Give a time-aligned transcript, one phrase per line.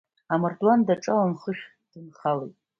[0.33, 2.55] Амардуан днаҿалан, хыхь дынхалеит.